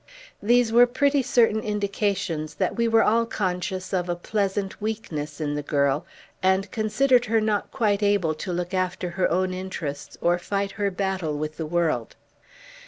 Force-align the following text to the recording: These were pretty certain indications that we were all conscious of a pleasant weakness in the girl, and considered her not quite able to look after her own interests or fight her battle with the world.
These 0.41 0.71
were 0.71 0.87
pretty 0.87 1.21
certain 1.21 1.59
indications 1.59 2.55
that 2.55 2.75
we 2.75 2.87
were 2.87 3.03
all 3.03 3.27
conscious 3.27 3.93
of 3.93 4.09
a 4.09 4.15
pleasant 4.15 4.81
weakness 4.81 5.39
in 5.39 5.53
the 5.53 5.61
girl, 5.61 6.07
and 6.41 6.71
considered 6.71 7.25
her 7.25 7.39
not 7.39 7.69
quite 7.69 8.01
able 8.01 8.33
to 8.33 8.51
look 8.51 8.73
after 8.73 9.11
her 9.11 9.29
own 9.29 9.53
interests 9.53 10.17
or 10.19 10.39
fight 10.39 10.71
her 10.71 10.89
battle 10.89 11.37
with 11.37 11.57
the 11.57 11.67
world. 11.67 12.15